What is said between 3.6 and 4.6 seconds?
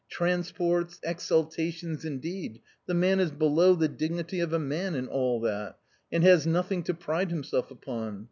the dignity of a